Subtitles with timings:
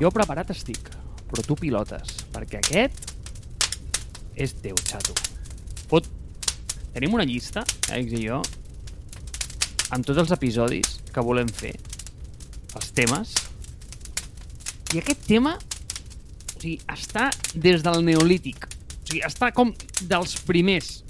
[0.00, 0.88] Jo preparat estic,
[1.30, 3.12] però tu pilotes, perquè aquest
[4.34, 5.14] és teu, xato.
[5.90, 6.08] Pot...
[6.94, 8.40] Tenim una llista, Àlex i jo,
[9.94, 11.72] amb tots els episodis que volem fer,
[12.74, 13.34] els temes,
[14.94, 18.66] i aquest tema o sigui, està des del neolític.
[18.66, 19.72] O sigui, està com
[20.06, 21.00] dels primers.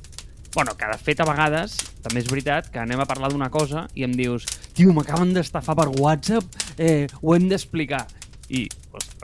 [0.55, 3.87] Bueno, que de fet a vegades també és veritat que anem a parlar d'una cosa
[3.97, 8.05] i em dius tio, m'acaben d'estafar per WhatsApp, eh, ho hem d'explicar.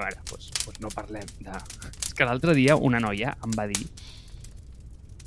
[0.01, 1.61] Veure, pues, pues no parlem de...
[2.01, 3.85] És que l'altre dia una noia em va dir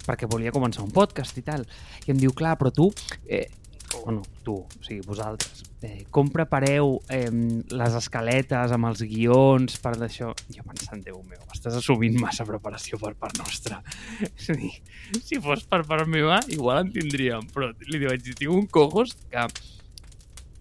[0.04, 1.66] perquè volia començar un podcast i tal.
[2.08, 2.90] I em diu, clar, però tu,
[3.24, 3.46] eh,
[4.02, 7.30] bueno, tu, o sigui, vosaltres, eh, com prepareu eh,
[7.72, 10.34] les escaletes amb els guions per d'això?
[10.56, 13.80] Jo pensant, Déu meu, estàs assumint massa preparació per part nostra.
[14.32, 14.74] És a dir,
[15.22, 19.16] si fos per part meva, igual en tindríem, però li vaig dir, tinc un cojos
[19.30, 19.48] que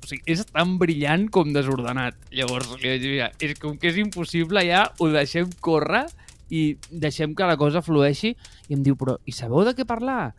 [0.02, 2.18] o sigui, és tan brillant com desordenat.
[2.34, 6.04] Llavors, li mira, és com que és impossible, ja ho deixem córrer
[6.52, 8.34] i deixem que la cosa flueixi.
[8.68, 10.32] I em diu, però, i sabeu de què parlar?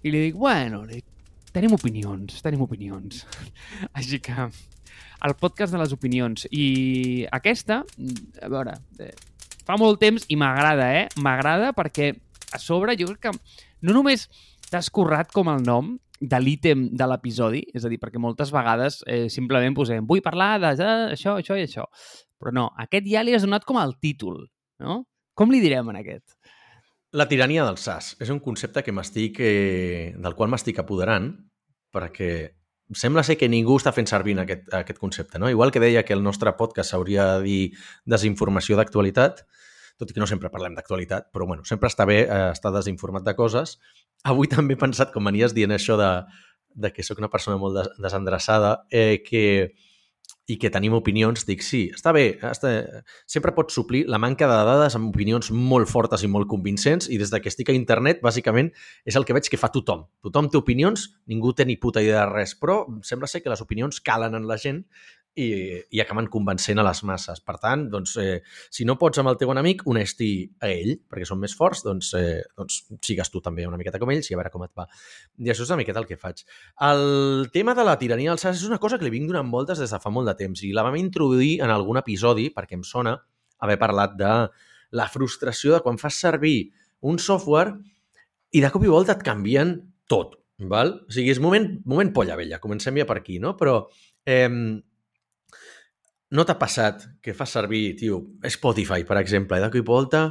[0.00, 1.06] I li dic, bueno, li dic,
[1.52, 3.24] tenim opinions, tenim opinions.
[3.98, 4.48] Així que
[5.20, 6.46] el podcast de les opinions.
[6.50, 7.82] I aquesta,
[8.40, 9.12] a veure, eh,
[9.66, 11.08] fa molt temps i m'agrada, eh?
[11.20, 12.14] M'agrada perquè
[12.52, 13.34] a sobre jo crec que
[13.86, 14.28] no només
[14.70, 19.00] t'has currat com el nom de l'ítem de l'episodi, és a dir, perquè moltes vegades
[19.08, 20.70] eh, simplement posem vull parlar de
[21.16, 21.86] això, això i això.
[22.40, 24.44] Però no, aquest ja li has donat com el títol,
[24.84, 25.02] no?
[25.34, 26.36] Com li direm en aquest?
[27.16, 31.32] La tirania del SAS és un concepte que m'estic eh, del qual m'estic apoderant
[31.90, 32.30] perquè
[32.94, 35.38] sembla ser que ningú està fent servir aquest, aquest concepte.
[35.38, 35.50] No?
[35.50, 37.60] Igual que deia que el nostre podcast s'hauria de dir
[38.04, 39.44] desinformació d'actualitat,
[40.00, 43.26] tot i que no sempre parlem d'actualitat, però bueno, sempre està bé eh, estar desinformat
[43.26, 43.78] de coses.
[44.28, 46.10] Avui també he pensat, com venies dient això de,
[46.74, 49.72] de que sóc una persona molt des desendreçada, eh, que,
[50.50, 52.72] i que tenim opinions, dic, sí, està bé, està...
[53.30, 57.20] sempre pots suplir la manca de dades amb opinions molt fortes i molt convincents i
[57.20, 58.72] des de que estic a internet, bàsicament,
[59.06, 60.04] és el que veig que fa tothom.
[60.26, 63.62] Tothom té opinions, ningú té ni puta idea de res, però sembla ser que les
[63.62, 64.84] opinions calen en la gent
[65.38, 67.40] i, i acaben convencent a les masses.
[67.46, 68.40] Per tant, doncs, eh,
[68.72, 70.30] si no pots amb el teu enemic, uneix-t'hi
[70.62, 74.10] a ell, perquè són més forts, doncs, eh, doncs sigues tu també una miqueta com
[74.12, 74.88] ells i a veure com et va.
[75.38, 76.42] I això és una miqueta el que faig.
[76.90, 79.80] El tema de la tirania al SAS és una cosa que li vinc donant voltes
[79.82, 82.84] des de fa molt de temps i la vam introduir en algun episodi, perquè em
[82.86, 83.16] sona
[83.60, 84.34] haver parlat de
[84.96, 86.72] la frustració de quan fas servir
[87.06, 87.76] un software
[88.50, 89.76] i de cop i volta et canvien
[90.10, 90.36] tot.
[90.60, 90.90] Val?
[91.06, 93.54] O sigui, és moment, moment polla vella, comencem ja per aquí, no?
[93.56, 93.78] Però
[94.28, 94.48] eh,
[96.30, 100.22] no t'ha passat que fas servir, tio, Spotify, per exemple, i de cop volta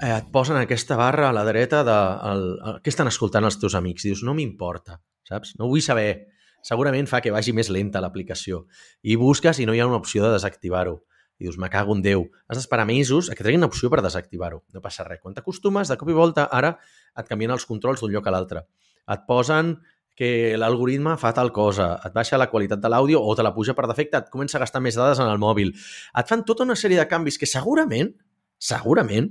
[0.00, 1.96] eh, et posen aquesta barra a la dreta de
[2.30, 4.06] el, el, què estan escoltant els teus amics.
[4.06, 5.56] Dius, no m'importa, saps?
[5.58, 6.28] No vull saber.
[6.66, 8.64] Segurament fa que vagi més lenta l'aplicació.
[9.02, 11.00] I busques i no hi ha una opció de desactivar-ho.
[11.36, 12.24] I dius, me cago en Déu.
[12.48, 14.62] Has d'esperar mesos a que treguin una opció per desactivar-ho.
[14.72, 15.20] No passa res.
[15.22, 16.76] Quan t'acostumes, de cop i volta, ara
[17.18, 18.64] et canvien els controls d'un lloc a l'altre.
[19.12, 19.76] Et posen
[20.16, 23.74] que l'algoritme fa tal cosa, et baixa la qualitat de l'àudio o te la puja
[23.76, 25.74] per defecte, et comença a gastar més dades en el mòbil.
[26.16, 28.14] Et fan tota una sèrie de canvis que segurament,
[28.56, 29.28] segurament,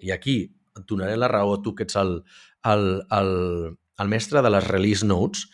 [0.00, 0.38] i aquí
[0.78, 2.22] et donaré la raó, tu que ets el,
[2.72, 2.86] el,
[3.18, 3.32] el,
[4.00, 5.44] el mestre de les release notes,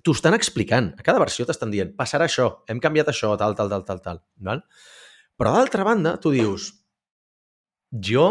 [0.00, 0.94] t'ho estan explicant.
[0.96, 4.22] A cada versió t'estan dient, passarà això, hem canviat això, tal, tal, tal, tal, tal.
[4.48, 4.64] Val?
[5.36, 6.70] Però d'altra banda, tu dius,
[7.92, 8.26] jo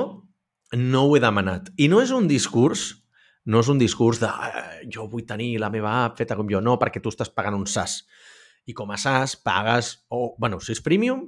[0.74, 1.70] no ho he demanat.
[1.78, 2.90] I no és un discurs
[3.46, 6.62] no és un discurs de eh, jo vull tenir la meva app feta com jo,
[6.62, 8.02] no, perquè tu estàs pagant un SaaS.
[8.68, 11.24] I com a SaaS pagues, o, bueno, si és premium,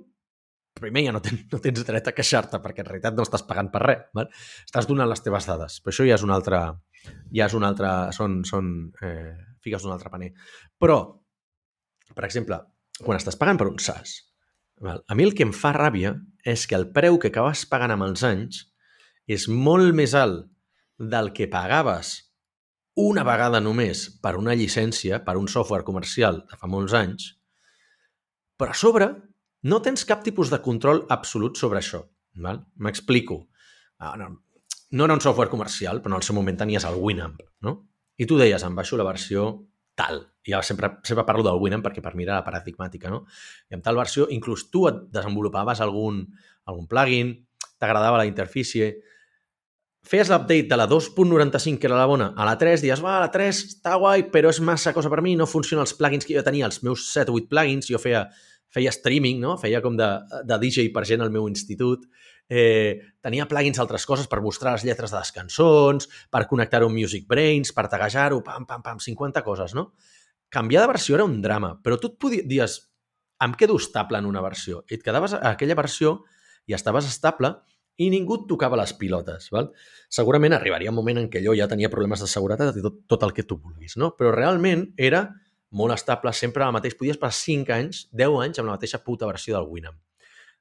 [0.81, 3.71] primer ja no tens, no tens dret a queixar-te, perquè en realitat no estàs pagant
[3.73, 4.03] per res.
[4.17, 4.29] Val?
[4.65, 5.79] Estàs donant les teves dades.
[5.83, 6.61] Però això ja és un altre...
[7.33, 7.89] Ja és un altre...
[8.15, 8.73] Són, són
[9.03, 9.31] eh,
[9.63, 10.31] figues d'un altre paner.
[10.81, 10.99] Però,
[12.15, 12.59] per exemple,
[13.01, 14.17] quan estàs pagant per un SaaS,
[14.81, 15.03] val?
[15.07, 18.07] a mi el que em fa ràbia és que el preu que acabes pagant amb
[18.09, 18.65] els anys
[19.29, 20.47] és molt més alt
[21.01, 22.13] del que pagaves
[23.01, 27.31] una vegada només per una llicència, per un software comercial de fa molts anys,
[28.59, 29.07] però a sobre
[29.63, 32.03] no tens cap tipus de control absolut sobre això.
[32.35, 33.47] M'explico.
[33.97, 34.29] Ah, no,
[34.91, 37.75] no era un software comercial, però en el seu moment tenies el Winamp, no?
[38.17, 39.47] I tu deies, em baixo la versió
[39.97, 40.21] tal.
[40.45, 43.23] I ja sempre, sempre parlo del Winamp perquè per mi era la paradigmàtica, no?
[43.69, 46.25] I amb tal versió, inclús tu et desenvolupaves algun,
[46.69, 47.33] algun plugin,
[47.81, 48.93] t'agradava la interfície,
[50.07, 53.29] feies l'update de la 2.95, que era la bona, a la 3, dius, va, la
[53.31, 56.43] 3 està guai, però és massa cosa per mi, no funcionen els plugins que jo
[56.45, 58.25] tenia, els meus 7 o 8 plugins, jo feia,
[58.73, 59.55] feia streaming, no?
[59.61, 60.09] feia com de,
[60.47, 62.07] de DJ per gent al meu institut,
[62.49, 66.97] eh, tenia plugins altres coses per mostrar les lletres de les cançons, per connectar-ho amb
[66.97, 69.91] Music Brains, per taguejar-ho, pam, pam, pam, 50 coses, no?
[70.51, 72.79] Canviar de versió era un drama, però tu et podies, dies,
[73.41, 74.83] em quedo estable en una versió.
[74.89, 76.17] I et quedaves a aquella versió
[76.67, 77.55] i estaves estable
[77.97, 79.49] i ningú tocava les pilotes.
[79.51, 79.71] Val?
[80.09, 83.23] Segurament arribaria un moment en què allò ja tenia problemes de seguretat i tot, tot
[83.27, 84.13] el que tu vulguis, no?
[84.17, 85.27] Però realment era
[85.71, 86.97] molt estable, sempre el mateix.
[86.99, 89.99] Podies passar 5 anys, 10 anys amb la mateixa puta versió del Winamp.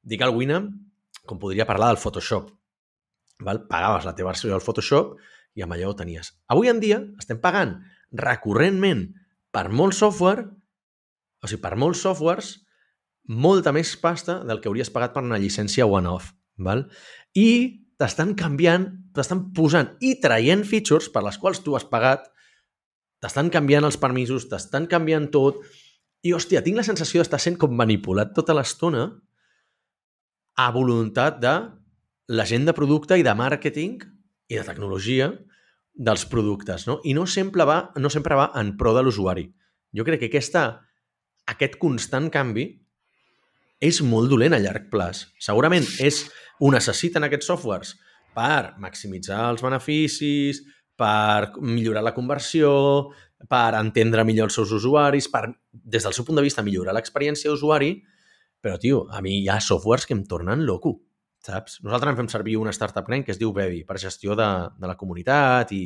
[0.02, 0.70] Dic el Winamp
[1.26, 2.50] com podria parlar del Photoshop.
[3.44, 3.64] Val?
[3.68, 5.16] Pagaves la teva versió del Photoshop
[5.58, 6.32] i amb allò ho tenies.
[6.52, 7.78] Avui en dia estem pagant
[8.16, 9.06] recurrentment
[9.54, 10.46] per molt software,
[11.40, 12.58] o sigui, per molts softwares,
[13.30, 16.34] molta més pasta del que hauries pagat per una llicència one-off.
[16.60, 16.84] Val?
[17.38, 17.50] I
[18.00, 22.24] t'estan canviant, t'estan posant i traient features per les quals tu has pagat,
[23.20, 25.60] t'estan canviant els permisos, t'estan canviant tot,
[26.20, 29.06] i, hòstia, tinc la sensació d'estar sent com manipulat tota l'estona
[30.60, 31.54] a voluntat de
[32.30, 34.00] la gent de producte i de màrqueting
[34.50, 35.30] i de tecnologia
[35.94, 36.98] dels productes, no?
[37.04, 39.48] I no sempre va, no sempre va en pro de l'usuari.
[39.96, 40.64] Jo crec que aquesta,
[41.50, 42.68] aquest constant canvi
[43.80, 45.24] és molt dolent a llarg plaç.
[45.40, 46.26] Segurament és,
[46.60, 47.94] ho necessiten aquests softwares
[48.36, 50.62] per maximitzar els beneficis,
[51.00, 52.70] per millorar la conversió,
[53.48, 57.50] per entendre millor els seus usuaris, per, des del seu punt de vista, millorar l'experiència
[57.50, 57.94] d'usuari,
[58.60, 60.98] però, tio, a mi hi ha softwares que em tornen loco,
[61.40, 61.78] saps?
[61.86, 64.90] Nosaltres en fem servir una startup gran que es diu Bevi per gestió de, de
[64.90, 65.84] la comunitat i,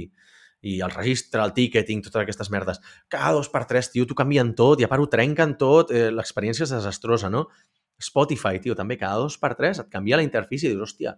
[0.66, 2.82] i el registre, el ticketing, totes aquestes merdes.
[3.12, 6.08] Cada dos per tres, tio, t'ho canvien tot i a part ho trenquen tot, eh,
[6.10, 7.46] l'experiència és desastrosa, no?
[8.02, 11.14] Spotify, tio, també cada dos per tres et canvia la interfície i dius, hòstia,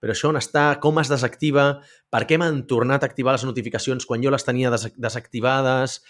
[0.00, 1.80] però això on està, com es desactiva,
[2.12, 6.00] per què m'han tornat a activar les notificacions quan jo les tenia des desactivades,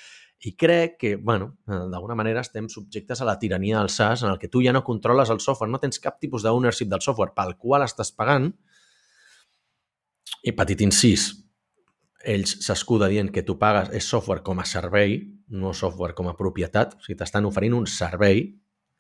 [0.45, 4.39] i crec que, bueno, d'alguna manera estem subjectes a la tirania del SaaS en el
[4.39, 7.55] que tu ja no controles el software, no tens cap tipus d'ownership del software pel
[7.57, 8.51] qual estàs pagant.
[10.45, 11.31] I petit incís,
[12.25, 15.17] ells s'escuda dient que tu pagues és software com a servei,
[15.55, 18.49] no software com a propietat, o sigui, t'estan oferint un servei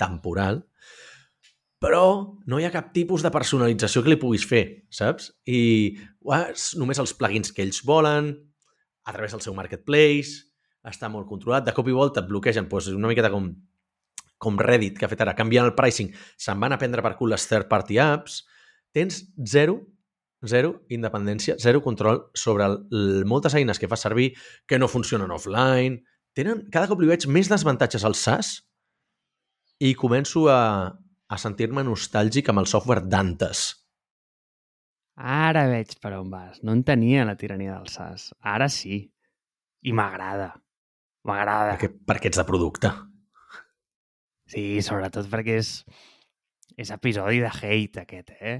[0.00, 0.62] temporal,
[1.84, 2.04] però
[2.48, 5.28] no hi ha cap tipus de personalització que li puguis fer, saps?
[5.44, 5.60] I
[6.24, 6.46] uah,
[6.80, 8.32] només els plugins que ells volen,
[9.04, 10.46] a través del seu marketplace,
[10.88, 11.66] està molt controlat.
[11.66, 13.50] De cop i volta et bloquegen, doncs una miqueta com,
[14.40, 17.32] com Reddit, que ha fet ara, canviant el pricing, se'n van a prendre per cul
[17.34, 18.42] les third-party apps,
[18.96, 19.80] tens zero,
[20.48, 24.32] zero independència, zero control sobre el, el, moltes eines que fa servir
[24.68, 26.00] que no funcionen offline.
[26.36, 28.62] Tenen, cada cop li veig més desavantatges al SaaS
[29.84, 30.60] i començo a,
[31.28, 33.66] a sentir-me nostàlgic amb el software d'antes.
[35.14, 36.62] Ara veig per on vas.
[36.66, 38.32] No entenia la tirania del SaaS.
[38.40, 39.04] Ara sí.
[39.84, 40.54] I m'agrada.
[41.28, 41.76] M'agrada.
[41.76, 42.90] Perquè, perquè ets de producte.
[44.50, 45.74] Sí, sobretot perquè és,
[46.80, 48.56] és episodi de hate aquest, eh?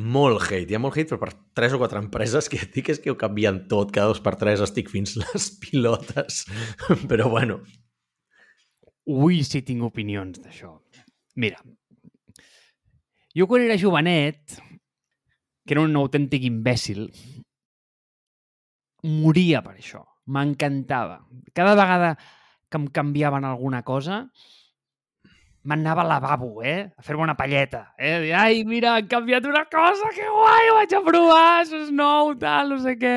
[0.00, 0.70] Molt hate.
[0.70, 3.18] Hi ha molt hate, però per tres o quatre empreses que dic és que ho
[3.20, 3.92] canvien tot.
[3.94, 6.44] Cada dos per tres estic fins les pilotes.
[7.10, 7.60] però bueno.
[9.10, 10.76] Ui, sí tinc opinions d'això.
[11.42, 11.58] Mira,
[13.34, 14.60] jo quan era jovenet,
[15.66, 17.08] que era un autèntic imbècil,
[19.02, 21.24] moria per això m'encantava.
[21.56, 22.14] Cada vegada
[22.70, 24.22] que em canviaven alguna cosa,
[25.66, 26.92] m'anava al lavabo, eh?
[26.96, 28.30] A fer-me una palleta, eh?
[28.30, 32.36] Ai, mira, han canviat una cosa, que guai, ho vaig a provar, això és nou,
[32.38, 33.16] tal, no sé què.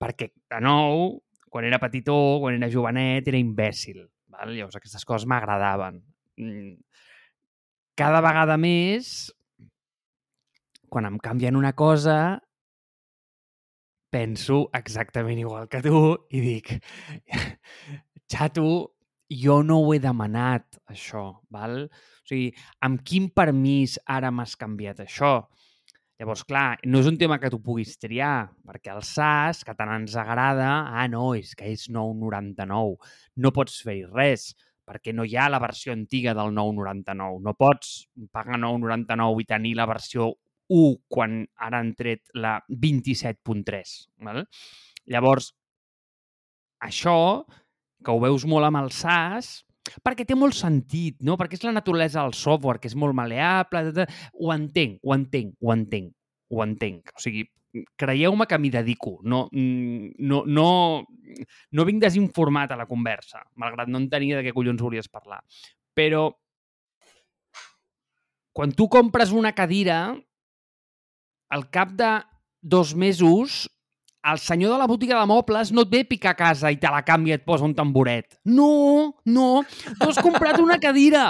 [0.00, 4.08] Perquè, de nou, quan era petitó, quan era jovenet, era imbècil.
[4.40, 4.54] Val?
[4.56, 6.00] Llavors, aquestes coses m'agradaven.
[6.40, 6.78] Mm.
[8.00, 9.28] Cada vegada més,
[10.88, 12.40] quan em canvien una cosa,
[14.10, 16.00] penso exactament igual que tu
[16.32, 16.72] i dic,
[18.32, 18.64] xato,
[19.30, 21.84] jo no ho he demanat, això, val?
[21.86, 22.48] O sigui,
[22.82, 25.34] amb quin permís ara m'has canviat això?
[26.20, 29.88] Llavors, clar, no és un tema que tu puguis triar, perquè el SAS, que tant
[29.94, 32.98] ens agrada, ah, no, és que és 9,99.
[33.40, 34.50] No pots fer res,
[34.84, 37.40] perquè no hi ha la versió antiga del 9,99.
[37.46, 37.94] No pots
[38.36, 40.28] pagar 9,99 i tenir la versió
[40.68, 43.96] 1 quan ara han tret la 27.3.
[44.28, 44.44] Val?
[45.08, 45.54] Llavors,
[46.84, 47.16] això,
[48.04, 49.62] que ho veus molt amb el SAS,
[50.04, 51.36] perquè té molt sentit, no?
[51.40, 55.72] Perquè és la naturalesa del software, que és molt maleable, ho entenc, ho entenc, ho
[55.74, 56.12] entenc,
[56.50, 57.14] ho entenc.
[57.16, 57.46] O sigui,
[58.00, 59.18] creieu-me que m'hi dedico.
[59.22, 60.68] No, no, no,
[61.72, 65.42] no vinc desinformat a la conversa, malgrat no entenia de què collons volies parlar.
[65.94, 66.28] Però
[68.56, 70.16] quan tu compres una cadira,
[71.50, 72.10] al cap de
[72.60, 73.66] dos mesos
[74.22, 76.76] el senyor de la botiga de mobles no et ve a picar a casa i
[76.76, 78.36] te la canvia i et posa un tamboret.
[78.44, 79.48] No, no,
[79.96, 81.24] tu has comprat una cadira.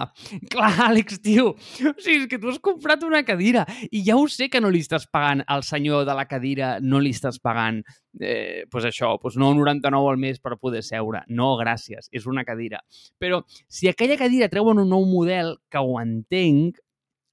[0.50, 4.26] Clar, Àlex, tio, o sigui, és que tu has comprat una cadira i ja ho
[4.28, 7.82] sé que no li estàs pagant al senyor de la cadira, no li estàs pagant
[8.18, 11.22] eh, pues això, pues 9,99 al mes per poder seure.
[11.28, 12.82] No, gràcies, és una cadira.
[13.22, 16.82] Però si aquella cadira treuen un nou model, que ho entenc,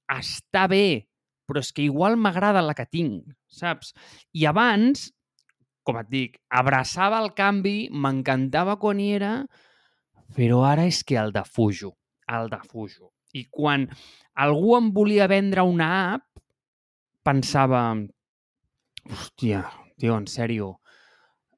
[0.08, 1.08] està bé,
[1.48, 3.94] però és que igual m'agrada la que tinc, saps?
[4.36, 5.08] I abans
[5.88, 9.32] com et dic, abraçava el canvi, m'encantava quan hi era,
[10.36, 11.94] però ara és que el defujo,
[12.28, 13.08] el defujo.
[13.32, 13.86] I quan
[14.44, 16.26] algú em volia vendre una app,
[17.24, 17.82] pensava,
[19.08, 19.64] hòstia,
[19.96, 20.74] tio, en sèrio,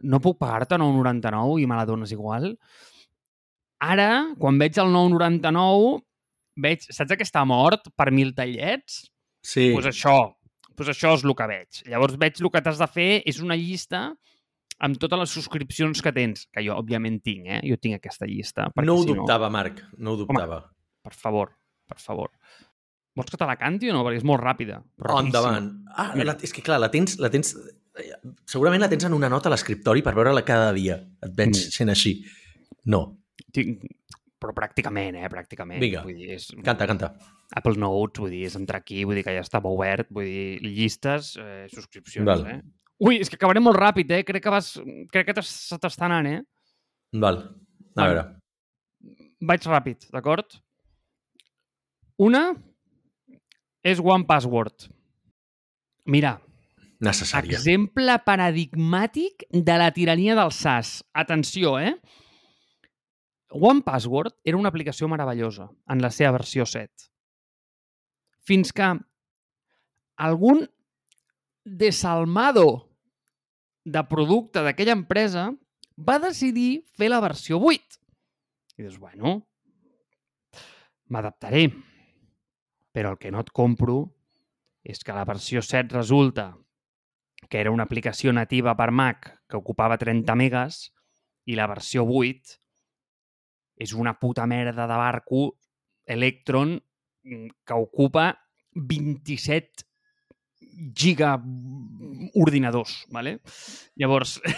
[0.06, 2.52] no puc pagar-te 9,99 i me la dones igual?
[3.82, 6.00] Ara, quan veig el 9,99,
[6.60, 9.02] veig, saps que està mort per mil tallets?
[9.42, 9.70] Sí.
[9.70, 10.16] Doncs pues això,
[10.80, 11.82] doncs això és el que veig.
[11.92, 14.08] Llavors veig el que t'has de fer és una llista
[14.80, 17.60] amb totes les subscripcions que tens, que jo òbviament tinc, eh?
[17.68, 18.70] Jo tinc aquesta llista.
[18.80, 19.56] No ho si dubtava, no...
[19.58, 20.62] Marc, no ho dubtava.
[20.64, 21.52] Home, per favor,
[21.90, 22.32] per favor.
[23.18, 24.04] Vols que te la canti o no?
[24.06, 24.80] Perquè és molt ràpida.
[25.04, 25.68] Oh, endavant.
[25.92, 27.52] Ah, la, és que clar, la tens, la tens...
[28.48, 30.96] Segurament la tens en una nota a l'escriptori per veure-la cada dia.
[31.20, 31.72] Et veig mm.
[31.76, 32.14] sent així.
[32.88, 33.02] No.
[33.52, 33.82] Tinc,
[34.40, 35.28] però pràcticament, eh?
[35.32, 35.80] Pràcticament.
[35.82, 36.48] Vinga, vull dir, és...
[36.66, 37.12] canta, canta.
[37.56, 40.60] Apple Notes, vull dir, és entrar aquí, vull dir que ja estava obert, vull dir,
[40.64, 42.46] llistes, eh, subscripcions, Val.
[42.48, 42.58] eh?
[43.00, 44.22] Ui, és que acabaré molt ràpid, eh?
[44.28, 44.74] Crec que, vas...
[45.12, 46.40] Crec que se t'està anant, eh?
[47.20, 47.42] Val,
[47.96, 48.26] a veure.
[49.40, 50.58] Vaig ràpid, d'acord?
[52.20, 52.50] Una
[53.80, 54.90] és One Password.
[56.12, 56.36] Mira,
[57.00, 57.56] Necessària.
[57.56, 60.98] Exemple paradigmàtic de la tirania del SAS.
[61.16, 61.94] Atenció, eh?
[63.50, 67.10] One Password era una aplicació meravellosa en la seva versió 7.
[68.46, 68.86] Fins que
[70.16, 70.62] algun
[71.64, 72.66] desalmado
[73.84, 75.50] de producte d'aquella empresa
[75.98, 77.98] va decidir fer la versió 8.
[78.78, 79.40] I dius, bueno,
[81.10, 81.66] m'adaptaré.
[82.94, 84.00] Però el que no et compro
[84.86, 86.54] és que la versió 7 resulta
[87.48, 90.90] que era una aplicació nativa per Mac que ocupava 30 megas
[91.46, 92.60] i la versió 8
[93.80, 95.56] és una puta merda de barco
[96.04, 98.34] Electron mm, que ocupa
[98.74, 99.86] 27
[100.94, 101.42] giga
[102.34, 103.40] ordinadors, ¿vale?
[103.96, 104.40] Llavors...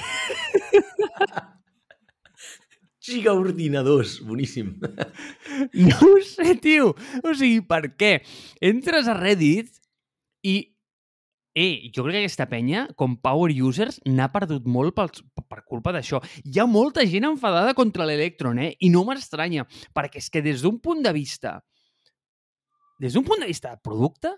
[3.03, 4.79] giga ordinadors, boníssim.
[5.73, 6.95] No ho sé, tio.
[7.23, 8.23] O sigui, per què?
[8.63, 9.75] Entres a Reddit
[10.47, 10.72] i
[11.55, 15.11] Eh, jo crec que aquesta penya, com power users, n'ha perdut molt per,
[15.45, 16.23] per culpa d'això.
[16.49, 18.71] Hi ha molta gent enfadada contra l'Electron, eh?
[18.81, 21.59] I no m'estranya, perquè és que des d'un punt de vista...
[23.03, 24.31] Des d'un punt de vista de producte,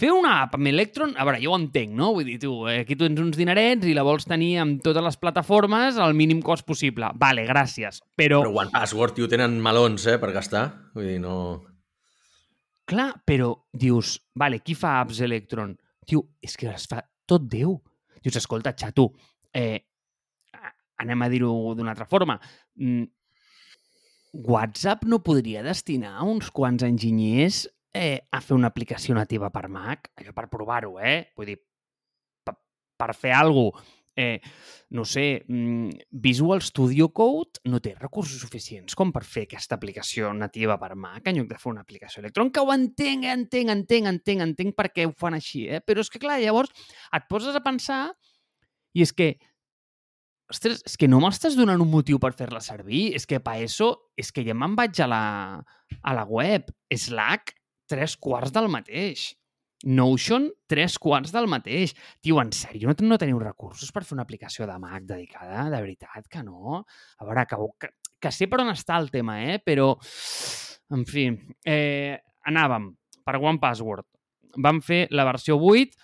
[0.00, 2.10] fer una app amb Electron, a veure, jo ho entenc, no?
[2.16, 5.04] Vull dir, tu, eh, aquí tu tens uns dinerets i la vols tenir amb totes
[5.04, 7.12] les plataformes al mínim cost possible.
[7.20, 8.42] Vale, gràcies, però...
[8.44, 10.66] Però One Password, tio, tenen melons, eh, per gastar.
[10.96, 11.36] Vull dir, no...
[12.90, 15.76] Clar, però dius, vale, qui fa apps Electron?
[16.10, 17.76] Diu, és que es fa tot Déu.
[18.20, 19.12] Dius, escolta, xato,
[19.54, 19.78] eh,
[21.00, 22.36] anem a dir-ho d'una altra forma.
[22.82, 23.06] Mm,
[24.50, 30.10] WhatsApp no podria destinar uns quants enginyers eh, a fer una aplicació nativa per Mac?
[30.18, 31.30] Allò per provar-ho, eh?
[31.38, 31.58] Vull dir,
[32.42, 32.56] per,
[32.98, 34.40] per fer alguna cosa eh,
[34.90, 40.32] no sé, mm, Visual Studio Code no té recursos suficients com per fer aquesta aplicació
[40.34, 44.10] nativa per Mac en lloc de fer una aplicació Electron, que ho entenc, entenc, entenc,
[44.10, 45.80] entenc, entenc per què ho fan així, eh?
[45.84, 46.74] però és que clar, llavors
[47.14, 48.02] et poses a pensar
[48.94, 49.34] i és que
[50.50, 53.10] ostres, és que no m'estàs donant un motiu per fer-la servir.
[53.16, 55.24] És que per això, és que ja me'n vaig a la,
[56.02, 56.70] a la web.
[56.90, 57.54] Slack,
[57.90, 59.30] tres quarts del mateix.
[59.84, 61.94] Notion, tres quarts del mateix.
[62.20, 65.68] Tio, en sèrio, no, no teniu recursos per fer una aplicació de Mac dedicada?
[65.72, 66.82] De veritat que no?
[67.18, 69.56] A veure, que, que, que sé per on està el tema, eh?
[69.64, 69.94] Però,
[70.92, 71.30] en fi,
[71.64, 72.18] eh,
[72.50, 72.92] anàvem
[73.24, 74.08] per One Password.
[74.60, 75.96] Vam fer la versió 8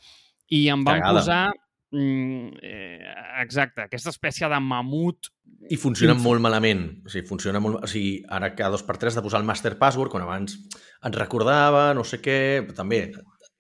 [0.57, 1.21] i em van Cagada.
[1.21, 1.45] posar
[1.93, 5.33] mm, eh, exacte, aquesta espècie de mamut
[5.67, 6.83] i funciona molt malament.
[7.07, 7.81] O sigui, funciona molt...
[7.83, 11.19] O sigui, ara cada dos per tres de posar el master password, quan abans ens
[11.19, 12.39] recordava, no sé què,
[12.77, 13.01] també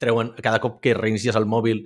[0.02, 1.84] treuen, cada cop que reinicies el mòbil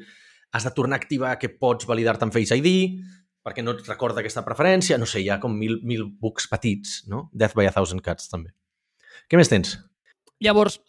[0.53, 3.01] has de tornar a activar que pots validar-te amb Face ID,
[3.47, 7.05] perquè no et recorda aquesta preferència, no sé, hi ha com mil, mil bugs petits,
[7.09, 7.29] no?
[7.33, 8.53] Death by a Thousand Cuts, també.
[9.31, 9.77] Què més tens?
[10.43, 10.81] Llavors,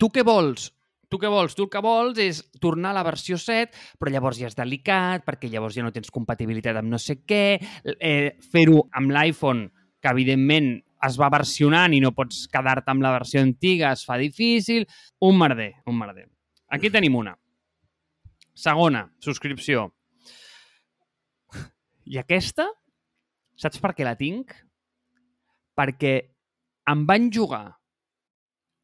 [0.00, 0.70] tu què vols?
[1.06, 1.54] Tu què vols?
[1.54, 3.70] Tu el que vols és tornar a la versió 7,
[4.00, 7.60] però llavors ja és delicat, perquè llavors ja no tens compatibilitat amb no sé què,
[7.94, 9.68] eh, fer-ho amb l'iPhone,
[10.02, 10.72] que evidentment
[11.06, 14.88] es va versionant i no pots quedar-te amb la versió antiga, es fa difícil,
[15.22, 16.26] un merder, un merder.
[16.68, 17.36] Aquí tenim una.
[18.56, 19.90] Segona, subscripció.
[22.06, 22.66] I aquesta,
[23.58, 24.54] saps per què la tinc?
[25.76, 26.14] Perquè
[26.90, 27.76] em van jugar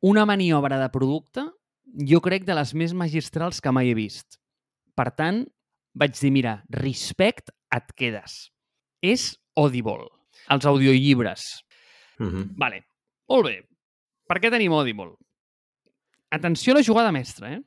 [0.03, 1.47] una maniobra de producte,
[2.11, 4.39] jo crec, de les més magistrals que mai he vist.
[4.99, 5.45] Per tant,
[5.95, 8.51] vaig dir, mira, respect, et quedes.
[9.03, 10.09] És Audible,
[10.51, 11.65] els audiollibres.
[12.19, 12.49] Mm -hmm.
[12.59, 12.85] Vale,
[13.29, 13.57] molt bé.
[14.29, 15.17] Per què tenim Audible?
[16.31, 17.63] Atenció a la jugada mestra, eh?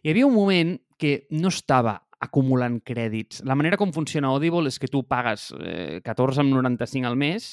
[0.00, 3.42] Hi havia un moment que no estava acumulant crèdits.
[3.48, 7.48] La manera com funciona Audible és que tu pagues eh, 14,95 al mes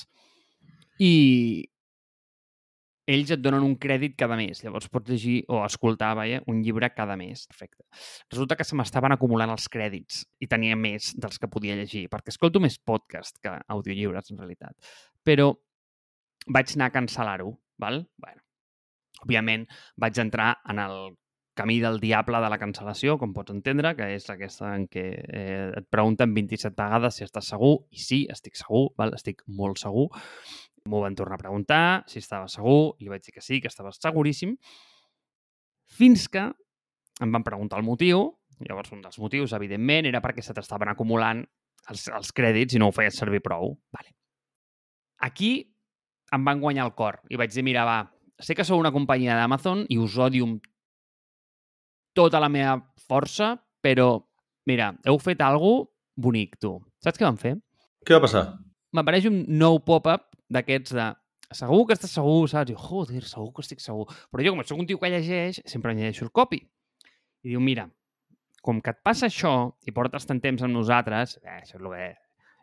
[1.01, 1.13] i
[3.10, 4.62] ells et donen un crèdit cada mes.
[4.62, 7.48] Llavors pots llegir o escoltar vaja, un llibre cada mes.
[7.50, 7.88] Perfecte.
[8.29, 12.29] Resulta que se m'estaven acumulant els crèdits i tenia més dels que podia llegir, perquè
[12.36, 14.93] escolto més podcast que audiollibres, en realitat.
[15.25, 15.50] Però
[16.53, 18.03] vaig anar a cancel·lar-ho, val?
[18.22, 18.46] Bueno,
[19.25, 19.65] òbviament
[19.98, 21.01] vaig entrar en el
[21.60, 25.68] camí del diable de la cancel·lació, com pots entendre, que és aquesta en què eh,
[25.82, 29.12] et pregunten 27 vegades si estàs segur, i sí, estic segur, val?
[29.18, 30.08] estic molt segur.
[30.88, 33.68] M'ho van tornar a preguntar si estava segur, i li vaig dir que sí, que
[33.68, 34.56] estava seguríssim,
[36.00, 36.48] fins que
[37.20, 38.30] em van preguntar el motiu,
[38.63, 41.44] llavors un dels motius, evidentment, era perquè se t'estaven acumulant
[41.92, 43.75] els, els crèdits i no ho feies servir prou.
[43.96, 44.16] Vale.
[45.28, 45.51] Aquí
[46.36, 48.00] em van guanyar el cor i vaig dir, mira, va,
[48.39, 50.69] sé que sou una companyia d'Amazon i us odio amb
[52.20, 52.76] tota la meva
[53.08, 54.12] força, però,
[54.68, 55.88] mira, heu fet alguna
[56.20, 56.76] bonic, tu.
[57.04, 57.56] Saps què van fer?
[58.06, 58.44] Què va passar?
[58.96, 61.08] M'apareix un nou pop-up d'aquests de
[61.56, 62.74] segur que estàs segur, saps?
[62.74, 64.10] I jo, joder, segur que estic segur.
[64.34, 66.60] Però jo, com soc un tio que llegeix, sempre llegeixo el copy.
[67.46, 67.88] I diu, mira,
[68.66, 69.54] com que et passa això
[69.88, 72.10] i portes tant temps amb nosaltres, eh, això és el que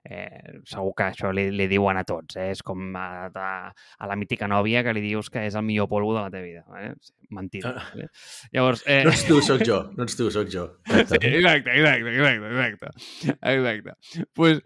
[0.06, 2.38] eh, segur que això li, li diuen a tots.
[2.38, 2.50] Eh?
[2.54, 5.90] És com a, a, a la mítica nòvia que li dius que és el millor
[5.90, 6.64] polvo de la teva vida.
[6.80, 6.92] Eh?
[7.36, 7.74] Mentida.
[7.76, 7.88] Ah.
[7.98, 8.08] Eh?
[8.54, 9.02] Llavors, eh...
[9.06, 9.82] No ets tu, sóc jo.
[9.96, 10.68] No ets tu, sóc jo.
[10.86, 13.36] Sí, exacte, exacte, exacte, exacte.
[13.56, 13.98] Exacte.
[14.34, 14.62] pues,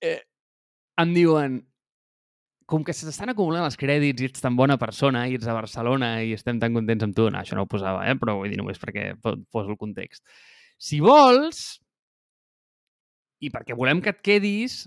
[0.00, 0.20] eh,
[1.02, 1.60] em diuen,
[2.72, 6.14] com que s'estan acumulant els crèdits i ets tan bona persona i ets a Barcelona
[6.24, 8.16] i estem tan contents amb tu, no, això no ho posava, eh?
[8.18, 10.24] però vull dir només perquè poso el context.
[10.80, 11.81] Si vols,
[13.42, 14.84] i perquè volem que et quedis,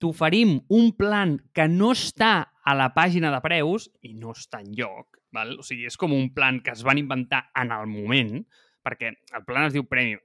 [0.00, 2.32] t'oferim un plan que no està
[2.64, 5.18] a la pàgina de preus i no està en lloc.
[5.34, 5.58] Val?
[5.60, 8.38] O sigui, és com un plan que es van inventar en el moment,
[8.86, 10.22] perquè el plan es diu Premium.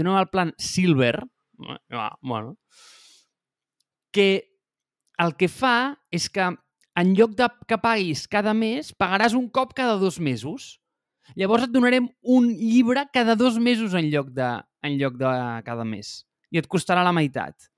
[0.00, 1.18] Nou el plan Silver,
[1.92, 2.56] ah, bueno,
[4.14, 4.48] que
[5.20, 6.46] el que fa és que
[6.98, 10.78] en lloc de que paguis cada mes, pagaràs un cop cada dos mesos.
[11.36, 14.48] Llavors et donarem un llibre cada dos mesos en lloc de,
[14.82, 15.28] en lloc de
[15.66, 17.68] cada mes i et costarà la meitat.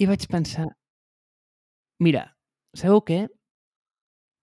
[0.00, 0.66] I vaig pensar,
[2.02, 2.26] mira,
[2.76, 3.22] sabeu què?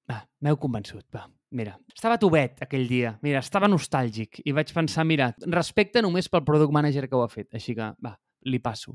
[0.09, 1.27] Va, m'heu convençut, va.
[1.57, 6.45] Mira, estava tubet aquell dia, mira, estava nostàlgic i vaig pensar, mira, respecte només pel
[6.45, 8.13] product manager que ho ha fet, així que, va,
[8.45, 8.93] li passo.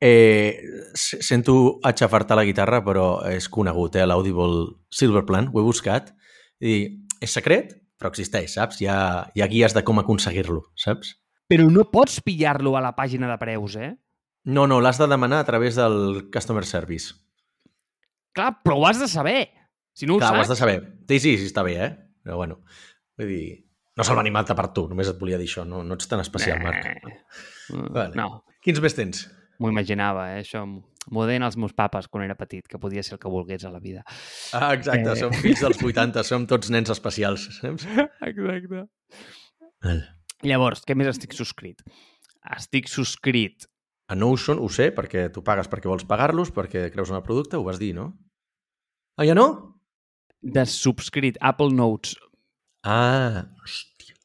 [0.00, 0.60] Eh,
[0.96, 1.54] sento
[1.84, 6.12] aixafar-te la guitarra, però és conegut, eh, l'Audible Silverplan, ho he buscat.
[6.60, 6.76] I
[7.20, 8.80] és secret, però existeix, saps?
[8.80, 9.00] Hi ha,
[9.36, 11.14] hi ha guies de com aconseguir-lo, saps?
[11.50, 13.90] Però no pots pillar-lo a la pàgina de preus, eh?
[14.46, 17.12] No, no, l'has de demanar a través del Customer Service.
[18.32, 19.48] Clar, però ho has de saber.
[19.92, 20.38] Si no ho Clar, saps...
[20.38, 20.76] ho has de saber.
[21.10, 21.90] Sí, sí, sí, està bé, eh?
[22.22, 22.60] Però bueno,
[23.18, 23.42] vull dir...
[23.98, 25.66] No se'l va animar per tu, només et volia dir això.
[25.68, 26.86] No, no ets tan especial, Marc.
[27.68, 28.14] Vale.
[28.16, 29.26] No, Quins més tens?
[29.60, 30.38] m'ho imaginava, eh?
[30.40, 33.66] Això m'ho deien els meus papes quan era petit, que podia ser el que volgués
[33.68, 34.06] a la vida.
[34.56, 35.16] Ah, exacte, Eh.
[35.20, 37.84] som fills dels 80, som tots nens especials, saps?
[38.30, 38.86] Exacte.
[40.46, 41.82] Llavors, què més estic subscrit?
[42.56, 43.66] Estic subscrit
[44.10, 47.58] A Notion ho sé, perquè tu pagues perquè vols pagar-los, perquè creus en el producte,
[47.60, 48.10] ho vas dir, no?
[49.20, 49.70] Ah, ja no?
[50.40, 52.16] de subscrit Apple Notes.
[52.82, 54.16] Ah, hòstia.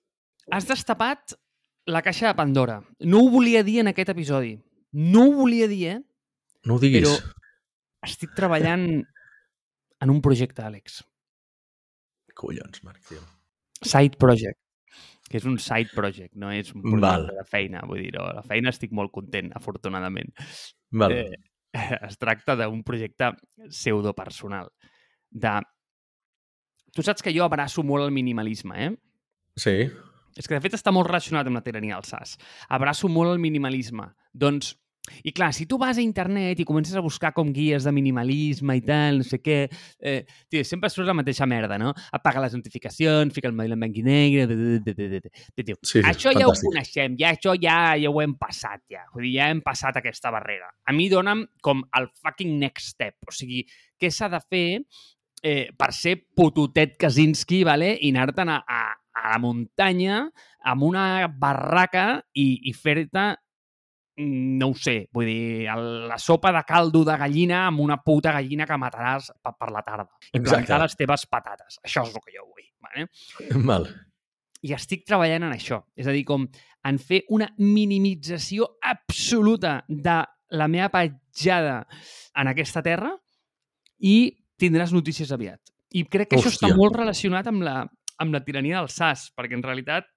[0.51, 1.35] Has destapat
[1.87, 2.79] la caixa de Pandora.
[3.03, 4.55] No ho volia dir en aquest episodi.
[4.93, 5.99] No ho volia dir, eh?
[6.65, 7.03] No ho diguis.
[7.03, 8.87] Però estic treballant
[10.01, 11.01] en un projecte, Àlex.
[12.35, 13.21] Collons, Marc, tio.
[13.81, 14.59] Side project.
[15.35, 17.25] Que és un side project, no és un projecte Val.
[17.35, 17.81] de feina.
[17.83, 20.31] Vull dir, la feina estic molt content, afortunadament.
[20.95, 21.11] Val.
[21.11, 21.41] Eh,
[22.07, 23.33] es tracta d'un projecte
[23.65, 24.71] pseudopersonal.
[25.35, 25.57] De...
[26.95, 28.93] Tu saps que jo abraço molt el minimalisme, eh?
[29.59, 29.75] Sí.
[30.39, 32.37] És que, de fet, està molt relacionat amb la tirania del SAS.
[32.71, 34.07] Abraço molt el minimalisme.
[34.31, 34.71] Doncs,
[35.23, 38.77] i clar, si tu vas a internet i comences a buscar com guies de minimalisme
[38.77, 39.57] i tal, no sé què,
[39.99, 40.17] eh,
[40.49, 41.93] tio, sempre surt la mateixa merda, no?
[42.15, 44.47] Apaga les notificacions, fica el mòbil en blanc i negre...
[44.49, 45.77] De, de, de, de, de, de, de.
[45.85, 46.69] Sí, això ja ho fantàstic.
[46.71, 49.05] coneixem, ja això ja, ja ho hem passat, ja.
[49.13, 50.71] Vull dir, ja hem passat aquesta barrera.
[50.85, 53.17] A mi dona'm com el fucking next step.
[53.27, 53.63] O sigui,
[54.01, 54.67] què s'ha de fer
[55.45, 57.93] eh, per ser putotet Kaczynski, vale?
[58.01, 58.83] i anar-te'n a, a,
[59.15, 60.25] a la muntanya
[60.65, 63.27] amb una barraca i, i fer-te
[64.17, 68.31] no ho sé, vull dir, el- la sopa de caldo de gallina amb una puta
[68.31, 70.07] gallina que mataràs per, per la tarda.
[70.33, 71.79] I plantar les teves patates.
[71.83, 72.69] Això és el que jo vull.
[72.85, 73.07] Vale?
[73.69, 73.87] Val.
[74.65, 75.81] I estic treballant en això.
[75.95, 76.47] És a dir, com
[76.85, 80.23] en fer una minimització absoluta de
[80.55, 81.85] la meva petjada
[82.35, 83.11] en aquesta terra
[83.99, 85.59] i tindràs notícies aviat.
[85.95, 86.69] I crec que això Hòstia.
[86.69, 87.75] està molt relacionat amb la,
[88.19, 90.07] amb la tirania del SAS, perquè en realitat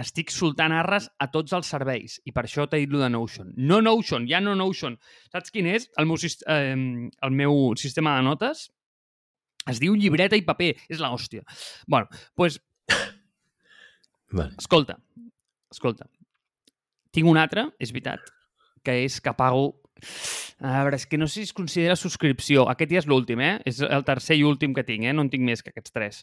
[0.00, 3.52] estic soltant arres a tots els serveis i per això t'he dit lo de Notion.
[3.56, 4.98] No Notion, ja no Notion.
[5.32, 6.74] Saps quin és el meu, eh,
[7.28, 8.68] el meu sistema de notes?
[9.66, 10.74] Es diu llibreta i paper.
[10.88, 11.42] És la hòstia.
[11.86, 12.06] bueno,
[12.36, 12.60] doncs
[14.30, 14.54] Vale.
[14.58, 14.98] Escolta,
[15.70, 16.08] escolta.
[17.14, 18.26] Tinc un altre, és veritat,
[18.84, 19.70] que és que pago...
[20.60, 22.64] A veure, és que no sé si es considera subscripció.
[22.70, 23.58] Aquest ja és l'últim, eh?
[23.68, 25.12] És el tercer i últim que tinc, eh?
[25.12, 26.22] No en tinc més que aquests tres.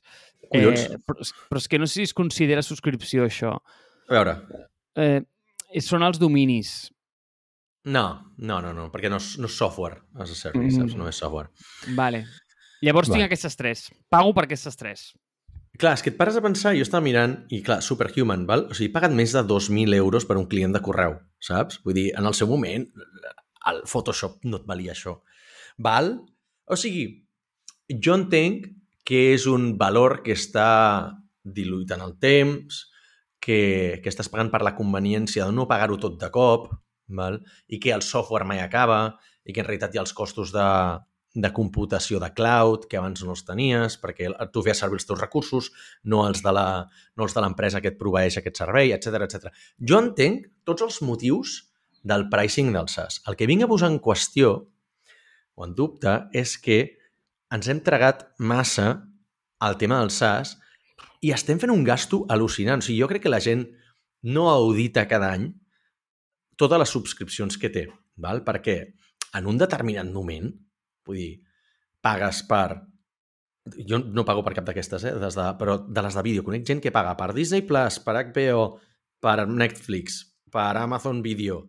[0.52, 0.88] Collons.
[0.88, 3.58] Eh, però, però és que no sé si es considera subscripció, això.
[4.10, 4.38] A veure,
[4.96, 5.22] Eh,
[5.82, 6.92] són els dominis.
[7.86, 10.82] no, no, no, no, perquè no és, no és software, as a service, Mm.
[10.88, 10.96] saps?
[10.96, 11.50] No és software.
[11.96, 12.26] Vale.
[12.82, 13.18] Llavors Vale.
[13.20, 13.92] tinc aquestes tres.
[14.10, 15.14] Pago per aquestes tres.
[15.80, 18.68] Clar, és que et pares a pensar, jo estava mirant, i clar, Superhuman, val?
[18.70, 21.80] O sigui, he pagat més de 2.000 euros per un client de correu, saps?
[21.84, 22.88] Vull dir, en el seu moment,
[23.72, 25.18] el Photoshop no et valia això.
[25.78, 26.14] Val?
[26.68, 27.06] O sigui,
[27.90, 28.68] jo entenc
[29.08, 30.68] que és un valor que està
[31.44, 32.84] diluït en el temps,
[33.44, 36.70] que, que estàs pagant per la conveniència de no pagar-ho tot de cop,
[37.12, 37.42] val?
[37.68, 40.68] i que el software mai acaba, i que en realitat hi ha els costos de,
[41.36, 45.20] de computació de cloud, que abans no els tenies, perquè tu feies servir els teus
[45.20, 45.68] recursos,
[46.08, 49.52] no els de la- no els de l'empresa que et proveeix aquest servei, etc etc.
[49.84, 51.58] Jo entenc tots els motius
[52.04, 53.22] del pricing del SaaS.
[53.28, 54.54] El que vinc a posar en qüestió
[55.56, 56.98] o en dubte és que
[57.54, 59.08] ens hem tragat massa
[59.64, 60.58] el tema del SaaS
[61.24, 62.84] i estem fent un gasto al·lucinant.
[62.84, 63.66] O sigui, jo crec que la gent
[64.24, 65.50] no audita cada any
[66.60, 68.44] totes les subscripcions que té, val?
[68.46, 68.78] perquè
[69.38, 70.52] en un determinat moment,
[71.08, 71.32] vull dir,
[72.04, 72.68] pagues per...
[73.88, 75.14] Jo no pago per cap d'aquestes, eh?
[75.22, 76.44] Des de, però de les de vídeo.
[76.44, 78.66] Conec gent que paga per Disney+, Plus, per HBO,
[79.24, 80.20] per Netflix,
[80.52, 81.62] per Amazon Video,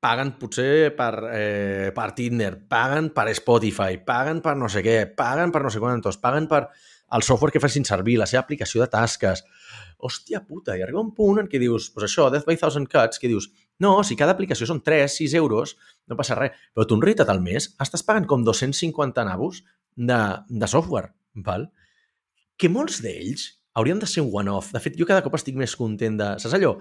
[0.00, 5.52] paguen potser per, eh, per Tinder, paguen per Spotify, paguen per no sé què, paguen
[5.52, 6.68] per no sé quantos, paguen per
[7.16, 9.44] el software que facin servir, la seva aplicació de tasques.
[9.96, 13.18] Hòstia puta, i arriba un punt en què dius, pues això, Death by Thousand Cuts,
[13.22, 13.48] que dius,
[13.80, 16.52] no, si cada aplicació són 3, 6 euros, no passa res.
[16.74, 19.62] Però tu en realitat al mes estàs pagant com 250 navos
[19.96, 21.14] de, de software,
[21.46, 21.70] val?
[22.56, 24.72] que molts d'ells haurien de ser un one-off.
[24.72, 26.32] De fet, jo cada cop estic més content de...
[26.40, 26.72] Saps allò?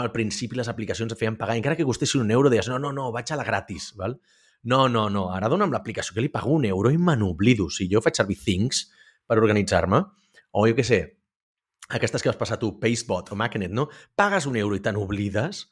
[0.00, 2.90] Al principi les aplicacions et feien pagar, encara que costessin un euro, deies, no, no,
[2.94, 4.18] no, vaig a la gratis, val?
[4.66, 7.68] No, no, no, ara dona'm l'aplicació que li pago un euro i me n'oblido.
[7.70, 8.88] Si jo faig servir Things
[9.26, 10.02] per organitzar-me,
[10.58, 11.00] o jo què sé,
[11.94, 13.86] aquestes que vas passar tu, Pacebot o Macanet, no?
[14.18, 15.64] Pagues un euro i te n'oblides,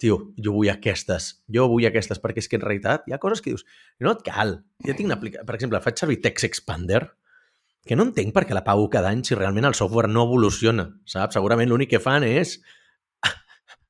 [0.00, 3.44] tio, jo vull aquestes, jo vull aquestes, perquè és que en realitat hi ha coses
[3.44, 3.64] que dius,
[4.00, 4.58] no et cal.
[4.84, 7.04] Jo tinc una aplicació, per exemple, faig servir Text Expander,
[7.86, 10.88] que no entenc per què la pago cada any si realment el software no evoluciona,
[11.06, 11.38] saps?
[11.38, 12.58] Segurament l'únic que fan és...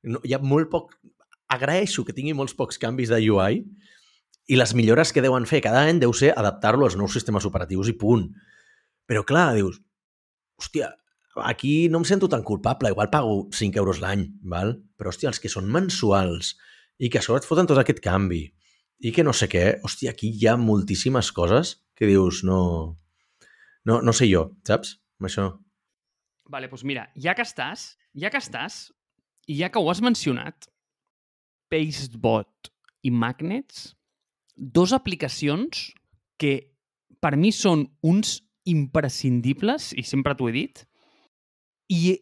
[0.06, 0.92] No, hi ha molt poc...
[1.50, 3.56] Agraeixo que tingui molts pocs canvis de UI
[4.46, 7.90] i les millores que deuen fer cada any deu ser adaptar-lo als nous sistemes operatius
[7.90, 8.28] i punt.
[9.10, 9.80] Però clar, dius,
[10.62, 10.92] hòstia,
[11.42, 14.76] aquí no em sento tan culpable, igual pago 5 euros l'any, val?
[14.98, 16.54] però hòstia, els que són mensuals
[16.98, 18.44] i que a sobre et foten tot aquest canvi
[19.02, 22.96] i que no sé què, hòstia, aquí hi ha moltíssimes coses que dius, no...
[23.86, 24.96] No, no sé jo, saps?
[25.20, 25.46] Amb això.
[26.50, 28.86] Vale, doncs mira, ja que estàs, ja que estàs,
[29.50, 30.68] i ja que ho has mencionat,
[31.70, 32.70] Pastebot
[33.06, 33.94] i Magnets,
[34.56, 35.88] dos aplicacions
[36.38, 36.52] que
[37.22, 40.82] per mi són uns imprescindibles, i sempre t'ho he dit,
[41.90, 42.16] i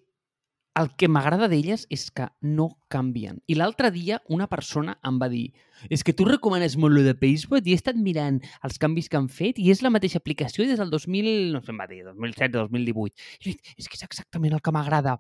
[0.80, 3.42] el que m'agrada d'elles és que no canvien.
[3.50, 5.48] I l'altre dia una persona em va dir
[5.90, 9.18] és que tu recomanes molt lo de Facebook i he estat mirant els canvis que
[9.18, 12.02] han fet i és la mateixa aplicació des del 2000, no sé, em va dir,
[12.06, 13.26] 2007 2018.
[13.42, 15.16] I dit, és que és exactament el que m'agrada.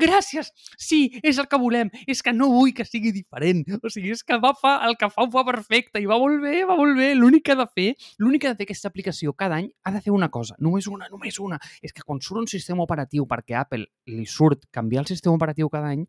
[0.00, 0.50] Gràcies!
[0.78, 1.92] Sí, és el que volem.
[2.06, 3.64] És que no vull que sigui diferent.
[3.78, 6.42] O sigui, és que va fa, el que fa ho fa perfecte i va molt
[6.42, 7.12] bé, va molt bé.
[7.18, 7.88] L'únic que ha de fer,
[8.18, 10.88] l'únic que ha de fer aquesta aplicació cada any ha de fer una cosa, només
[10.90, 11.60] una, només una.
[11.82, 15.70] És que quan surt un sistema operatiu, perquè Apple li surt canviar el sistema operatiu
[15.72, 16.04] cada any,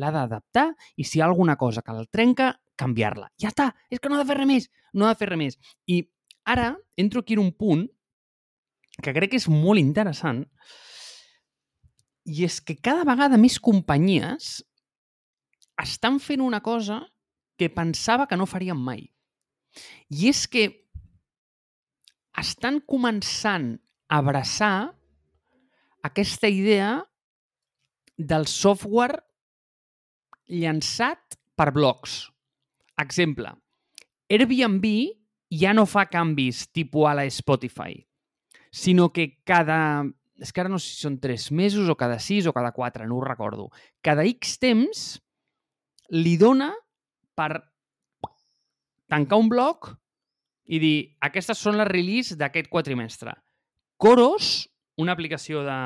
[0.00, 3.30] l'ha d'adaptar i si hi ha alguna cosa que el trenca, canviar-la.
[3.40, 5.40] Ja està, és que no ha de fer res més, no ha de fer res
[5.40, 5.58] més.
[5.86, 6.02] I
[6.44, 7.86] ara entro aquí en un punt
[9.02, 10.44] que crec que és molt interessant
[12.24, 14.62] i és que cada vegada més companyies
[15.82, 17.02] estan fent una cosa
[17.58, 19.10] que pensava que no farien mai.
[20.10, 20.64] I és que
[22.40, 23.74] estan començant
[24.08, 24.94] a abraçar
[26.06, 27.02] aquesta idea
[28.16, 29.22] del software
[30.48, 32.24] llançat per blocs.
[33.00, 33.50] Exemple,
[34.30, 34.86] Airbnb
[35.54, 37.96] ja no fa canvis tipus a la Spotify,
[38.70, 40.04] sinó que cada...
[40.34, 43.06] És que ara no sé si són tres mesos o cada sis o cada quatre,
[43.06, 43.68] no ho recordo.
[44.02, 45.04] Cada X temps
[46.10, 46.72] li dona
[47.38, 47.62] per
[49.06, 49.92] tancar un bloc
[50.66, 53.36] i dir aquestes són les release d'aquest quatrimestre.
[53.96, 54.66] Coros,
[54.98, 55.78] una aplicació de,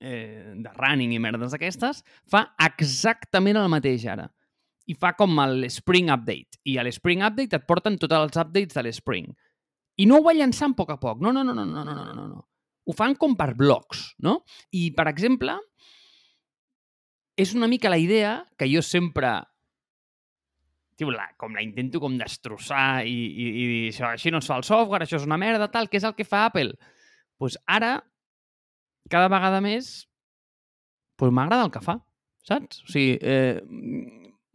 [0.00, 4.28] eh, de running i merdes d'aquestes, fa exactament el mateix ara.
[4.88, 6.60] I fa com el Spring Update.
[6.64, 9.28] I a l'Spring Update et porten tots els updates de l'Spring.
[9.98, 11.20] I no ho va llançant a poc a poc.
[11.20, 12.44] No, no, no, no, no, no, no, no.
[12.88, 14.38] Ho fan com per blocs, no?
[14.72, 15.58] I, per exemple,
[17.36, 19.36] és una mica la idea que jo sempre
[20.98, 24.48] tio, la, com la intento com destrossar i, i, i dir això, així no es
[24.50, 26.74] fa el software, això és una merda, tal, que és el que fa Apple.
[26.74, 27.92] Doncs pues ara
[29.10, 30.08] cada vegada més,
[31.18, 31.98] pues m'agrada el que fa,
[32.46, 32.82] saps?
[32.86, 33.60] O sigui, eh,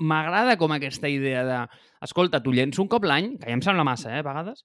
[0.03, 1.59] m'agrada com aquesta idea de,
[2.05, 4.63] escolta, tu llenço un cop l'any, que ja em sembla massa, eh, a vegades,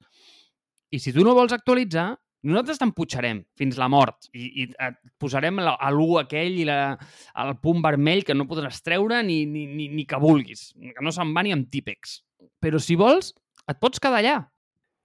[0.90, 2.12] i si tu no vols actualitzar,
[2.48, 6.94] nosaltres t'empujarem fins la mort i, i et posarem l'1 aquell i la,
[7.42, 11.12] el punt vermell que no podràs treure ni, ni, ni, ni que vulguis, que no
[11.14, 12.20] se'n va ni amb típex.
[12.62, 13.34] Però si vols,
[13.68, 14.38] et pots quedar allà.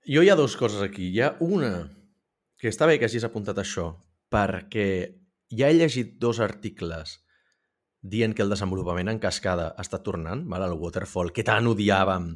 [0.08, 1.10] Jo hi ha dues coses aquí.
[1.10, 1.74] Hi ha una,
[2.62, 3.90] que està bé que hagis apuntat això,
[4.34, 4.88] perquè
[5.54, 7.20] ja he llegit dos articles
[8.04, 10.66] dient que el desenvolupament en cascada està tornant, val?
[10.68, 12.34] el waterfall, que tant odiàvem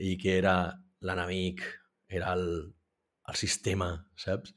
[0.00, 0.56] i que era
[1.04, 1.64] l'enemic
[2.08, 2.46] era el,
[3.28, 4.54] el sistema, saps?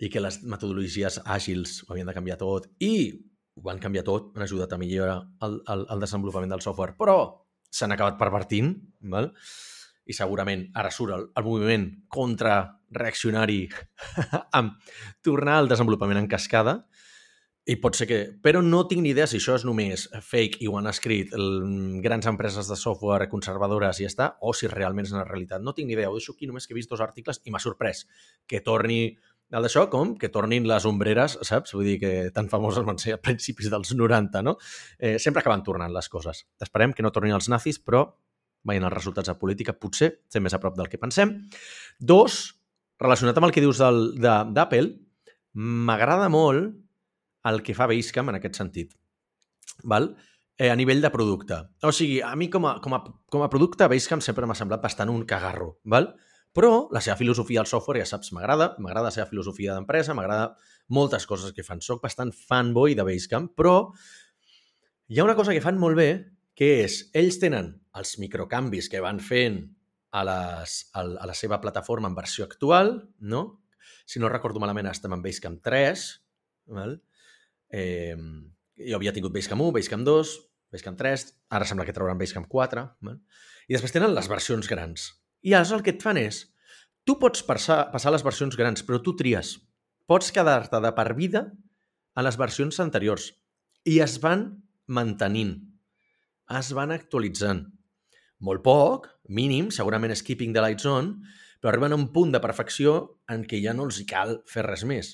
[0.00, 2.94] I que les metodologies àgils ho havien de canviar tot i
[3.58, 7.18] ho van canviar tot, han ajudat a millorar el, el, el desenvolupament del software, però
[7.70, 8.72] s'han acabat pervertint,
[9.12, 9.32] val?
[10.08, 13.64] i segurament ara surt el, el moviment contra reaccionari
[14.58, 14.78] amb
[15.24, 16.80] tornar al desenvolupament en cascada,
[17.70, 18.18] i pot ser que...
[18.42, 21.34] Però no tinc ni idea si això és només fake i ho han escrit
[22.02, 25.62] grans empreses de software conservadores i ja està, o si realment és una realitat.
[25.62, 26.08] No tinc ni idea.
[26.10, 28.06] Ho deixo aquí només que he vist dos articles i m'ha sorprès
[28.48, 29.02] que torni
[29.50, 31.74] el d'això com que tornin les ombreres, saps?
[31.74, 34.56] Vull dir que tan famoses van ser a principis dels 90, no?
[34.98, 36.44] Eh, sempre acaben tornant les coses.
[36.62, 38.04] Esperem que no tornin els nazis, però
[38.66, 41.34] veient els resultats de política potser estem més a prop del que pensem.
[41.98, 42.40] Dos,
[43.00, 44.88] relacionat amb el que dius d'Apple,
[45.54, 46.74] m'agrada molt
[47.50, 48.92] el que fa Basecamp en aquest sentit.
[49.88, 50.12] Val?
[50.60, 51.56] Eh, a nivell de producte.
[51.88, 53.00] O sigui, a mi com a, com a,
[53.32, 55.78] com a producte Basecamp sempre m'ha semblat bastant un cagarro.
[55.88, 56.12] Val?
[56.52, 60.56] Però la seva filosofia al software, ja saps, m'agrada, m'agrada la seva filosofia d'empresa, m'agrada
[60.90, 61.80] moltes coses que fan.
[61.80, 63.92] Soc bastant fanboy de Basecamp, però
[65.08, 66.10] hi ha una cosa que fan molt bé,
[66.58, 69.62] que és, ells tenen els microcanvis que van fent
[70.10, 73.62] a, les, a, la seva plataforma en versió actual, no?
[74.06, 76.06] Si no recordo malament, estem en Basecamp 3,
[76.76, 76.96] val?
[77.70, 78.16] Eh,
[78.80, 80.34] jo havia tingut Basecamp 1, Basecamp 2,
[80.74, 83.20] Basecamp 3, ara sembla que trauran Basecamp 4, val?
[83.70, 85.10] i després tenen les versions grans.
[85.46, 86.42] I aleshores el que et fan és,
[87.06, 89.54] tu pots passar, passar les versions grans, però tu tries.
[90.10, 91.44] Pots quedar-te de per vida
[92.18, 93.30] a les versions anteriors
[93.86, 94.48] i es van
[94.90, 95.54] mantenint,
[96.58, 97.68] es van actualitzant.
[98.40, 101.12] Molt poc, mínim, segurament és keeping the lights on,
[101.60, 102.94] però arriben a un punt de perfecció
[103.28, 105.12] en què ja no els hi cal fer res més.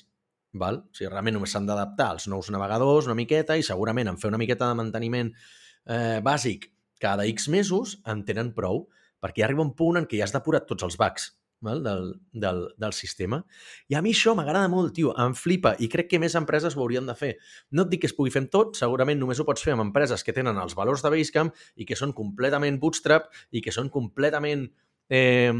[0.57, 0.79] Val?
[0.87, 4.31] O sigui, realment només s'han d'adaptar als nous navegadors una miqueta i segurament en fer
[4.31, 6.69] una miqueta de manteniment eh, bàsic
[7.03, 8.85] cada X mesos en tenen prou
[9.21, 11.27] perquè arriba un punt en què ja has depurat tots els bugs
[11.65, 11.83] val?
[11.83, 13.41] Del, del, del sistema.
[13.89, 16.83] I a mi això m'agrada molt, tio, em flipa i crec que més empreses ho
[16.83, 17.33] haurien de fer.
[17.71, 19.87] No et dic que es pugui fer amb tot, segurament només ho pots fer amb
[19.87, 23.91] empreses que tenen els valors de Basecamp i que són completament bootstrap i que són
[23.93, 24.67] completament
[25.09, 25.53] eh,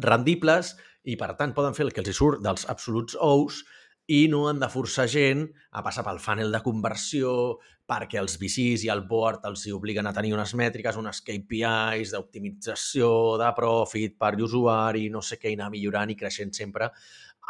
[0.00, 3.62] rendibles i, per tant, poden fer el que els hi surt dels absoluts ous
[4.10, 8.86] i no han de forçar gent a passar pel funnel de conversió perquè els VCs
[8.86, 13.10] i el board els hi obliguen a tenir unes mètriques, unes KPIs d'optimització,
[13.42, 16.90] de profit per l'usuari, no sé què, i anar millorant i creixent sempre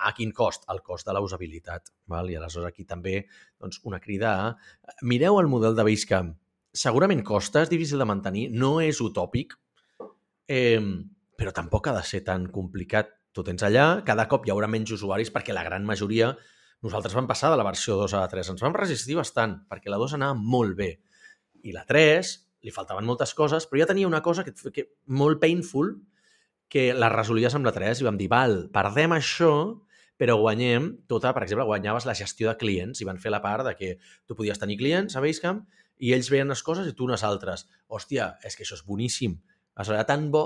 [0.03, 0.65] a quin cost?
[0.73, 1.93] El cost de la usabilitat.
[2.09, 2.31] Val?
[2.31, 3.23] I aleshores aquí també
[3.61, 4.57] doncs, una crida.
[5.03, 6.35] Mireu el model de Basecamp.
[6.73, 9.53] Segurament costa, és difícil de mantenir, no és utòpic,
[10.49, 10.81] eh,
[11.37, 14.95] però tampoc ha de ser tan complicat tu tens allà, cada cop hi haurà menys
[14.99, 16.35] usuaris perquè la gran majoria...
[16.83, 18.49] Nosaltres vam passar de la versió 2 a la 3.
[18.57, 20.89] Ens vam resistir bastant perquè la 2 anava molt bé.
[21.63, 22.33] I la 3
[22.67, 25.93] li faltaven moltes coses, però ja tenia una cosa que, que molt painful
[26.73, 29.53] que la resolies amb la 3 i vam dir, val, perdem això,
[30.19, 33.67] però guanyem tota, per exemple, guanyaves la gestió de clients i van fer la part
[33.67, 33.95] de que
[34.27, 35.65] tu podies tenir clients a Basecamp
[36.03, 37.67] i ells veien unes coses i tu unes altres.
[37.87, 39.39] Hòstia, és que això és boníssim.
[39.79, 40.45] Això era tan bo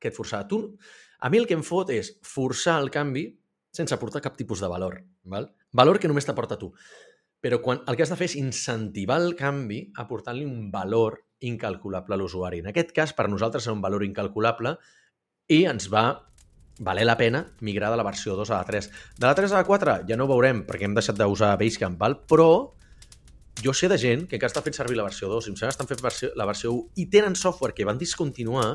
[0.00, 0.46] que et forçava.
[0.50, 0.60] Tu,
[1.18, 3.28] a mi el que em fot és forçar el canvi
[3.76, 5.02] sense aportar cap tipus de valor.
[5.24, 5.50] Val?
[5.72, 6.72] Valor que només t'aporta tu.
[7.44, 12.16] Però quan el que has de fer és incentivar el canvi aportant-li un valor incalculable
[12.16, 12.62] a l'usuari.
[12.64, 14.78] En aquest cas, per nosaltres és un valor incalculable
[15.52, 16.06] i ens va
[16.78, 18.90] valer la pena migrar de la versió 2 a la 3.
[19.18, 21.96] De la 3 a la 4 ja no ho veurem perquè hem deixat d'usar Basecamp,
[22.00, 22.18] val?
[22.28, 22.72] però
[23.62, 25.72] jo sé de gent que encara està fent servir la versió 2 i em sembla
[25.72, 28.74] que estan fent versió, la versió 1 i tenen software que van discontinuar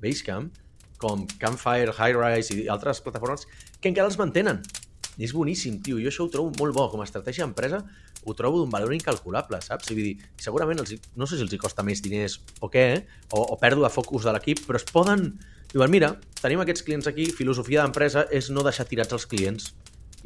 [0.00, 0.52] Basecamp,
[1.00, 3.46] com Campfire, Highrise i altres plataformes
[3.80, 4.60] que encara els mantenen.
[5.20, 5.98] I és boníssim, tio.
[6.00, 6.86] Jo això ho trobo molt bo.
[6.92, 7.82] Com a estratègia d'empresa
[8.24, 9.90] ho trobo d'un valor incalculable, saps?
[9.90, 12.84] I vull dir, segurament els, no sé si els hi costa més diners o què,
[13.32, 15.32] o, o pèrdua de focus de l'equip, però es poden...
[15.70, 19.68] Diuen, mira, tenim aquests clients aquí, filosofia d'empresa és no deixar tirats els clients.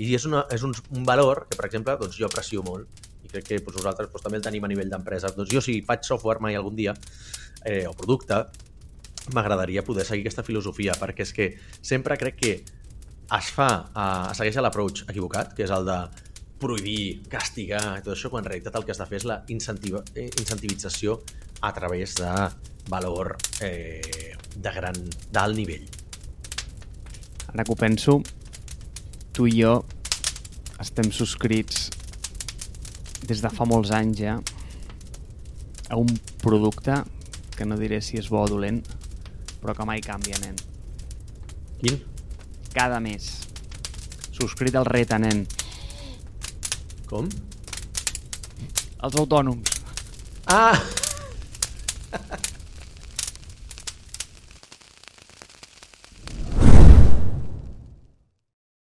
[0.00, 3.30] I és, una, és un, un valor que, per exemple, doncs jo aprecio molt i
[3.32, 5.32] crec que doncs, nosaltres doncs, també el tenim a nivell d'empresa.
[5.36, 6.94] Doncs jo, si faig software mai algun dia,
[7.64, 8.40] eh, o producte,
[9.32, 11.48] m'agradaria poder seguir aquesta filosofia, perquè és que
[11.80, 12.54] sempre crec que
[13.34, 15.98] es fa, uh, es segueix l'approach equivocat, que és el de
[16.60, 20.04] prohibir, castigar, tot això, quan en realitat el que has de fer és la incentiva,
[20.14, 21.18] eh, incentivització
[21.64, 22.30] a través de
[22.88, 23.34] valor
[23.64, 24.96] eh, de gran,
[25.32, 25.84] d'alt nivell.
[27.52, 28.20] Ara que ho penso,
[29.34, 29.74] tu i jo
[30.80, 31.88] estem subscrits
[33.24, 34.34] des de fa molts anys ja
[35.88, 36.10] a un
[36.42, 37.00] producte
[37.56, 38.82] que no diré si és bo o dolent,
[39.64, 40.58] però que mai canvia, nen.
[41.80, 41.96] Quin?
[42.76, 43.30] Cada mes.
[44.28, 45.46] Subscrit al reta, nen.
[47.08, 47.30] Com?
[49.00, 49.72] Els autònoms.
[50.52, 50.76] Ah!